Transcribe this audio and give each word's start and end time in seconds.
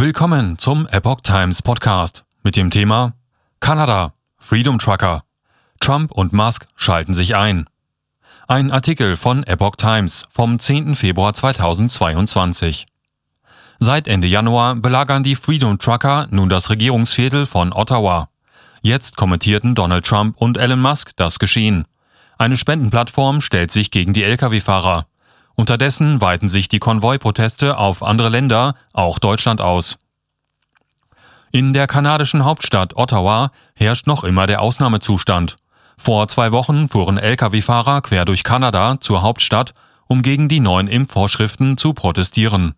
Willkommen 0.00 0.58
zum 0.58 0.86
Epoch 0.86 1.22
Times 1.22 1.60
Podcast 1.60 2.24
mit 2.44 2.56
dem 2.56 2.70
Thema 2.70 3.14
Kanada, 3.58 4.12
Freedom 4.38 4.78
Trucker. 4.78 5.24
Trump 5.80 6.12
und 6.12 6.32
Musk 6.32 6.68
schalten 6.76 7.14
sich 7.14 7.34
ein. 7.34 7.68
Ein 8.46 8.70
Artikel 8.70 9.16
von 9.16 9.42
Epoch 9.42 9.74
Times 9.74 10.24
vom 10.30 10.60
10. 10.60 10.94
Februar 10.94 11.34
2022. 11.34 12.86
Seit 13.80 14.06
Ende 14.06 14.28
Januar 14.28 14.76
belagern 14.76 15.24
die 15.24 15.34
Freedom 15.34 15.80
Trucker 15.80 16.28
nun 16.30 16.48
das 16.48 16.70
Regierungsviertel 16.70 17.44
von 17.44 17.72
Ottawa. 17.72 18.28
Jetzt 18.82 19.16
kommentierten 19.16 19.74
Donald 19.74 20.06
Trump 20.06 20.36
und 20.36 20.58
Elon 20.58 20.80
Musk 20.80 21.10
das 21.16 21.40
Geschehen. 21.40 21.86
Eine 22.38 22.56
Spendenplattform 22.56 23.40
stellt 23.40 23.72
sich 23.72 23.90
gegen 23.90 24.12
die 24.12 24.22
Lkw-Fahrer. 24.22 25.07
Unterdessen 25.58 26.20
weiten 26.20 26.46
sich 26.46 26.68
die 26.68 26.78
Konvoi-Proteste 26.78 27.78
auf 27.78 28.04
andere 28.04 28.28
Länder, 28.28 28.76
auch 28.92 29.18
Deutschland 29.18 29.60
aus. 29.60 29.98
In 31.50 31.72
der 31.72 31.88
kanadischen 31.88 32.44
Hauptstadt 32.44 32.96
Ottawa 32.96 33.50
herrscht 33.74 34.06
noch 34.06 34.22
immer 34.22 34.46
der 34.46 34.62
Ausnahmezustand. 34.62 35.56
Vor 35.96 36.28
zwei 36.28 36.52
Wochen 36.52 36.88
fuhren 36.88 37.18
Lkw-Fahrer 37.18 38.02
quer 38.02 38.24
durch 38.24 38.44
Kanada 38.44 39.00
zur 39.00 39.22
Hauptstadt, 39.22 39.74
um 40.06 40.22
gegen 40.22 40.48
die 40.48 40.60
neuen 40.60 40.86
Impfvorschriften 40.86 41.76
zu 41.76 41.92
protestieren. 41.92 42.74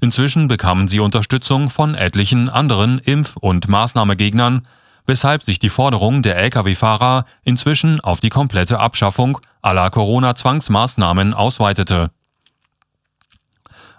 Inzwischen 0.00 0.48
bekamen 0.48 0.88
sie 0.88 0.98
Unterstützung 0.98 1.70
von 1.70 1.94
etlichen 1.94 2.48
anderen 2.48 2.98
Impf- 2.98 3.36
und 3.36 3.68
Maßnahmegegnern, 3.68 4.66
weshalb 5.06 5.44
sich 5.44 5.60
die 5.60 5.68
Forderung 5.68 6.22
der 6.22 6.36
Lkw-Fahrer 6.38 7.24
inzwischen 7.44 8.00
auf 8.00 8.18
die 8.18 8.30
komplette 8.30 8.80
Abschaffung 8.80 9.38
aller 9.62 9.90
Corona-Zwangsmaßnahmen 9.90 11.32
ausweitete. 11.32 12.10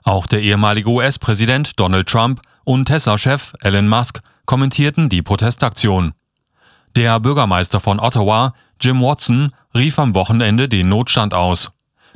Auch 0.07 0.25
der 0.25 0.41
ehemalige 0.41 0.89
US-Präsident 0.89 1.77
Donald 1.77 2.07
Trump 2.07 2.41
und 2.63 2.85
Tesla-Chef 2.85 3.53
Elon 3.59 3.89
Musk 3.89 4.21
kommentierten 4.45 5.09
die 5.09 5.21
Protestaktion. 5.21 6.13
Der 6.95 7.19
Bürgermeister 7.19 7.81
von 7.81 7.99
Ottawa, 7.99 8.53
Jim 8.79 9.01
Watson, 9.01 9.51
rief 9.75 9.99
am 9.99 10.15
Wochenende 10.15 10.69
den 10.69 10.87
Notstand 10.87 11.33
aus. 11.33 11.71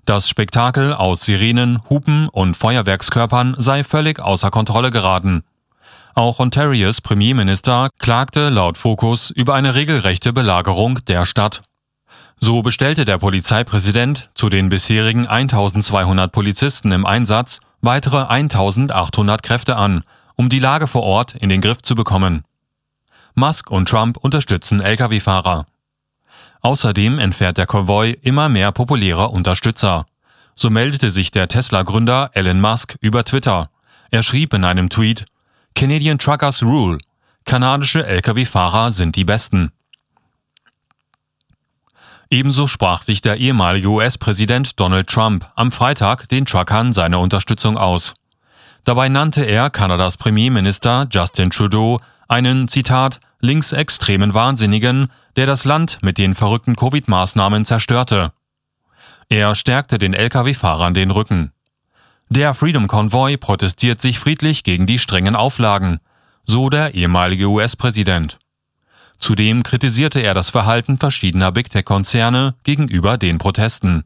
Das 0.06 0.30
Spektakel 0.30 0.94
aus 0.94 1.26
Sirenen, 1.26 1.82
Hupen 1.90 2.30
und 2.30 2.56
Feuerwerkskörpern 2.56 3.56
sei 3.58 3.84
völlig 3.84 4.22
außer 4.22 4.52
Kontrolle 4.52 4.90
geraten. 4.90 5.44
Auch 6.16 6.40
Ontarios 6.40 7.02
Premierminister 7.02 7.90
klagte 8.00 8.48
laut 8.48 8.78
Focus 8.78 9.32
über 9.32 9.54
eine 9.54 9.76
regelrechte 9.76 10.32
Belagerung 10.32 11.00
der 11.10 11.26
Stadt. 11.26 11.62
So 12.40 12.62
bestellte 12.62 13.04
der 13.04 13.18
Polizeipräsident 13.18 14.30
zu 14.34 14.48
den 14.48 14.70
bisherigen 14.70 15.28
1200 15.28 16.32
Polizisten 16.32 16.94
im 16.94 17.06
Einsatz 17.06 17.60
weitere 17.82 18.26
1800 18.26 19.44
Kräfte 19.44 19.76
an, 19.76 20.04
um 20.36 20.50
die 20.50 20.60
Lage 20.60 20.88
vor 20.88 21.04
Ort 21.04 21.36
in 21.36 21.50
den 21.50 21.62
Griff 21.62 21.82
zu 21.82 21.96
bekommen. 21.96 22.44
Musk 23.36 23.70
und 23.72 23.90
Trump 23.90 24.18
unterstützen 24.18 24.82
Lkw-Fahrer. 24.82 25.66
Außerdem 26.62 27.18
entfährt 27.20 27.58
der 27.58 27.66
Konvoi 27.66 28.18
immer 28.22 28.50
mehr 28.50 28.72
populäre 28.72 29.30
Unterstützer. 29.30 30.06
So 30.56 30.70
meldete 30.70 31.09
sich 31.09 31.32
der 31.32 31.48
Tesla-Gründer 31.48 32.32
Elon 32.34 32.62
Musk 32.62 32.98
über 33.02 33.24
Twitter. 33.24 33.70
Er 34.12 34.22
schrieb 34.22 34.54
in 34.54 34.64
einem 34.64 34.90
Tweet, 34.90 35.26
Canadian 35.76 36.20
Truckers 36.20 36.62
Rule. 36.62 37.00
Kanadische 37.46 38.06
Lkw-Fahrer 38.06 38.92
sind 38.92 39.16
die 39.16 39.26
Besten. 39.26 39.72
Ebenso 42.32 42.66
sprach 42.66 43.02
sich 43.02 43.20
der 43.20 43.38
ehemalige 43.38 43.90
US-Präsident 43.90 44.80
Donald 44.80 45.08
Trump 45.08 45.52
am 45.56 45.70
Freitag 45.70 46.30
den 46.30 46.46
Truckern 46.46 46.94
seine 46.94 47.20
Unterstützung 47.20 47.78
aus. 47.78 48.14
Dabei 48.86 49.10
nannte 49.10 49.44
er 49.44 49.70
Kanadas 49.70 50.16
Premierminister 50.16 51.08
Justin 51.12 51.50
Trudeau 51.50 52.00
einen, 52.30 52.70
Zitat, 52.70 53.20
linksextremen 53.42 54.34
Wahnsinnigen, 54.34 55.12
der 55.36 55.46
das 55.46 55.66
Land 55.66 56.00
mit 56.04 56.18
den 56.18 56.34
verrückten 56.34 56.78
Covid-Maßnahmen 56.78 57.66
zerstörte. 57.66 58.31
Er 59.28 59.53
stärkte 59.53 59.98
den 59.98 60.13
Lkw-Fahrern 60.13 60.94
den 60.94 61.12
Rücken. 61.12 61.52
Der 62.30 62.53
Freedom 62.53 62.88
Convoy 62.88 63.36
protestiert 63.36 64.00
sich 64.00 64.19
friedlich 64.19 64.63
gegen 64.63 64.86
die 64.86 65.00
strengen 65.00 65.36
Auflagen, 65.36 66.00
so 66.46 66.69
der 66.69 66.94
ehemalige 66.94 67.48
US-Präsident. 67.48 68.40
Zudem 69.22 69.62
kritisierte 69.62 70.20
er 70.20 70.34
das 70.34 70.50
Verhalten 70.50 70.98
verschiedener 70.98 71.52
Big 71.52 71.70
Tech-Konzerne 71.70 72.56
gegenüber 72.64 73.20
den 73.20 73.38
Protesten. 73.38 74.04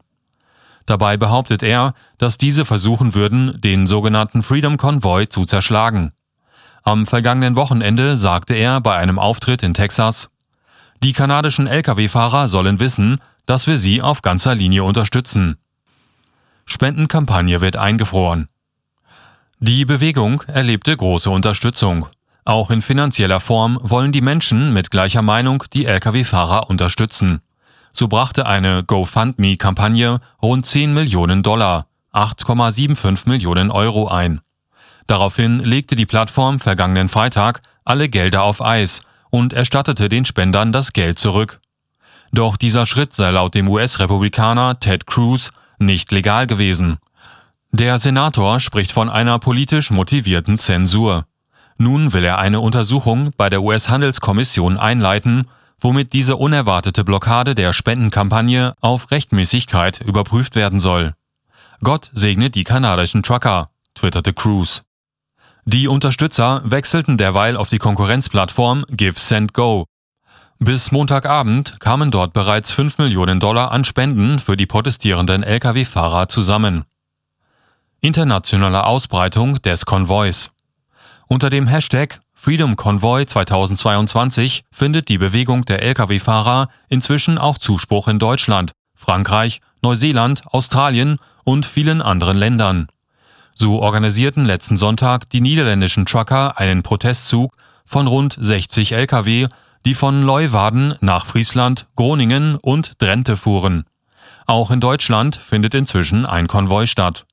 Dabei 0.84 1.16
behauptet 1.16 1.62
er, 1.62 1.94
dass 2.18 2.36
diese 2.38 2.66
versuchen 2.66 3.14
würden, 3.14 3.58
den 3.60 3.86
sogenannten 3.86 4.42
Freedom 4.42 4.76
Convoy 4.76 5.26
zu 5.28 5.46
zerschlagen. 5.46 6.12
Am 6.84 7.06
vergangenen 7.06 7.56
Wochenende 7.56 8.16
sagte 8.16 8.54
er 8.54 8.80
bei 8.82 8.96
einem 8.96 9.18
Auftritt 9.18 9.62
in 9.62 9.72
Texas, 9.72 10.28
die 11.02 11.14
kanadischen 11.14 11.66
Lkw-Fahrer 11.66 12.46
sollen 12.46 12.78
wissen, 12.78 13.20
dass 13.46 13.66
wir 13.66 13.78
sie 13.78 14.02
auf 14.02 14.20
ganzer 14.22 14.54
Linie 14.54 14.84
unterstützen. 14.84 15.56
Spendenkampagne 16.66 17.60
wird 17.62 17.76
eingefroren. 17.76 18.48
Die 19.60 19.86
Bewegung 19.86 20.42
erlebte 20.42 20.94
große 20.94 21.30
Unterstützung. 21.30 22.06
Auch 22.46 22.70
in 22.70 22.80
finanzieller 22.80 23.40
Form 23.40 23.76
wollen 23.82 24.12
die 24.12 24.20
Menschen 24.20 24.72
mit 24.72 24.92
gleicher 24.92 25.20
Meinung 25.20 25.64
die 25.72 25.84
Lkw-Fahrer 25.84 26.70
unterstützen. 26.70 27.40
So 27.92 28.06
brachte 28.06 28.46
eine 28.46 28.84
GoFundMe-Kampagne 28.84 30.20
rund 30.40 30.64
10 30.64 30.94
Millionen 30.94 31.42
Dollar, 31.42 31.88
8,75 32.12 33.28
Millionen 33.28 33.72
Euro 33.72 34.06
ein. 34.06 34.40
Daraufhin 35.08 35.58
legte 35.58 35.96
die 35.96 36.06
Plattform 36.06 36.60
vergangenen 36.60 37.08
Freitag 37.08 37.62
alle 37.84 38.08
Gelder 38.08 38.44
auf 38.44 38.64
Eis 38.64 39.00
und 39.30 39.52
erstattete 39.52 40.08
den 40.08 40.24
Spendern 40.24 40.72
das 40.72 40.92
Geld 40.92 41.18
zurück. 41.18 41.60
Doch 42.30 42.56
dieser 42.56 42.86
Schritt 42.86 43.12
sei 43.12 43.30
laut 43.30 43.56
dem 43.56 43.68
US-Republikaner 43.68 44.78
Ted 44.78 45.08
Cruz 45.08 45.50
nicht 45.80 46.12
legal 46.12 46.46
gewesen. 46.46 46.98
Der 47.72 47.98
Senator 47.98 48.60
spricht 48.60 48.92
von 48.92 49.08
einer 49.08 49.40
politisch 49.40 49.90
motivierten 49.90 50.58
Zensur. 50.58 51.26
Nun 51.78 52.12
will 52.12 52.24
er 52.24 52.38
eine 52.38 52.60
Untersuchung 52.60 53.32
bei 53.36 53.50
der 53.50 53.62
US-Handelskommission 53.62 54.78
einleiten, 54.78 55.48
womit 55.80 56.12
diese 56.12 56.36
unerwartete 56.36 57.04
Blockade 57.04 57.54
der 57.54 57.72
Spendenkampagne 57.72 58.74
auf 58.80 59.10
Rechtmäßigkeit 59.10 60.00
überprüft 60.00 60.56
werden 60.56 60.80
soll. 60.80 61.14
Gott 61.82 62.10
segne 62.12 62.48
die 62.50 62.64
kanadischen 62.64 63.22
Trucker, 63.22 63.70
twitterte 63.94 64.32
Cruz. 64.32 64.82
Die 65.66 65.88
Unterstützer 65.88 66.62
wechselten 66.64 67.18
derweil 67.18 67.56
auf 67.56 67.68
die 67.68 67.78
Konkurrenzplattform 67.78 68.86
Give 68.88 69.18
Send 69.18 69.52
Go, 69.52 69.86
bis 70.58 70.90
Montagabend 70.90 71.78
kamen 71.80 72.10
dort 72.10 72.32
bereits 72.32 72.72
5 72.72 72.96
Millionen 72.96 73.40
Dollar 73.40 73.72
an 73.72 73.84
Spenden 73.84 74.38
für 74.38 74.56
die 74.56 74.64
protestierenden 74.64 75.42
Lkw-Fahrer 75.42 76.28
zusammen. 76.28 76.84
Internationale 78.00 78.84
Ausbreitung 78.84 79.60
des 79.60 79.84
Konvois. 79.84 80.48
Unter 81.28 81.50
dem 81.50 81.66
Hashtag 81.66 82.20
Freedom 82.34 82.76
Convoy 82.76 83.26
2022 83.26 84.64
findet 84.70 85.08
die 85.08 85.18
Bewegung 85.18 85.64
der 85.64 85.82
Lkw-Fahrer 85.82 86.68
inzwischen 86.88 87.38
auch 87.38 87.58
Zuspruch 87.58 88.08
in 88.08 88.18
Deutschland, 88.18 88.72
Frankreich, 88.94 89.60
Neuseeland, 89.82 90.42
Australien 90.46 91.18
und 91.44 91.66
vielen 91.66 92.02
anderen 92.02 92.36
Ländern. 92.36 92.88
So 93.54 93.80
organisierten 93.80 94.44
letzten 94.44 94.76
Sonntag 94.76 95.28
die 95.30 95.40
niederländischen 95.40 96.06
Trucker 96.06 96.58
einen 96.58 96.82
Protestzug 96.82 97.52
von 97.84 98.06
rund 98.06 98.36
60 98.38 98.92
Lkw 98.92 99.48
die 99.86 99.94
von 99.94 100.22
Leuwarden 100.22 100.96
nach 101.00 101.26
Friesland, 101.26 101.86
Groningen 101.94 102.56
und 102.56 103.00
Drenthe 103.00 103.36
fuhren. 103.36 103.84
Auch 104.46 104.72
in 104.72 104.80
Deutschland 104.80 105.36
findet 105.36 105.74
inzwischen 105.74 106.26
ein 106.26 106.48
Konvoi 106.48 106.86
statt. 106.86 107.24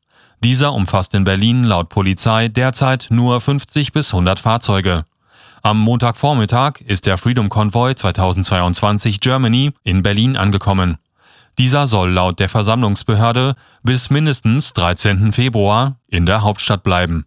Dieser 0.44 0.74
umfasst 0.74 1.16
in 1.16 1.24
Berlin 1.24 1.64
laut 1.64 1.88
Polizei 1.88 2.50
derzeit 2.50 3.08
nur 3.09 3.40
50 3.40 3.94
bis 3.94 4.14
100 4.14 4.42
Fahrzeuge. 4.42 5.06
Am 5.62 5.80
Montagvormittag 5.80 6.81
ist 6.86 7.06
der 7.06 7.18
Freedom 7.18 7.48
Convoy 7.48 7.95
2022 7.95 9.22
Germany 9.22 9.72
in 9.84 10.04
Berlin 10.04 10.36
angekommen. 10.36 10.98
Dieser 11.57 11.88
soll 11.88 12.10
laut 12.10 12.40
der 12.40 12.50
Versammlungsbehörde 12.50 13.56
bis 13.84 14.10
mindestens 14.10 14.74
13. 14.74 15.31
Februar 15.31 15.95
in 16.07 16.25
der 16.25 16.42
Hauptstadt 16.42 16.84
bleiben. 16.84 17.25